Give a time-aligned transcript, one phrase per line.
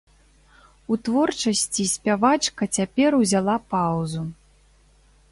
[0.93, 4.23] У творчасці спявачка цяпер узяла паўзу.